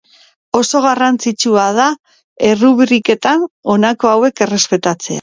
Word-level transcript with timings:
Oso 0.59 0.79
garrantzitsua 0.85 1.67
da 1.81 1.87
errubriketan 2.51 3.49
honako 3.77 4.15
hauek 4.17 4.47
errespetatzea. 4.49 5.09